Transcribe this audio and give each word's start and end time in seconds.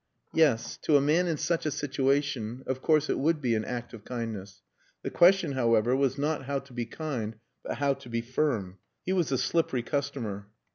Yes, 0.33 0.77
to 0.81 0.97
a 0.97 0.99
man 0.99 1.27
in 1.27 1.37
such 1.37 1.63
a 1.67 1.69
situation 1.69 2.63
of 2.65 2.81
course 2.81 3.07
it 3.07 3.19
would 3.19 3.39
be 3.39 3.53
an 3.53 3.63
act 3.63 3.93
of 3.93 4.03
kindness. 4.03 4.63
The 5.03 5.11
question, 5.11 5.51
however, 5.51 5.95
was 5.95 6.17
not 6.17 6.45
how 6.45 6.57
to 6.57 6.73
be 6.73 6.87
kind, 6.87 7.35
but 7.63 7.77
how 7.77 7.93
to 7.93 8.09
be 8.09 8.21
firm. 8.21 8.79
He 9.05 9.13
was 9.13 9.31
a 9.31 9.37
slippery 9.37 9.83
customer. 9.83 10.47